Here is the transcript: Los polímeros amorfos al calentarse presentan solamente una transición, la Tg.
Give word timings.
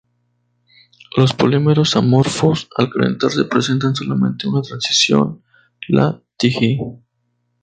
Los 1.15 1.31
polímeros 1.35 1.95
amorfos 1.95 2.67
al 2.75 2.89
calentarse 2.89 3.43
presentan 3.45 3.95
solamente 3.95 4.47
una 4.47 4.63
transición, 4.63 5.43
la 5.89 6.19
Tg. 6.39 6.79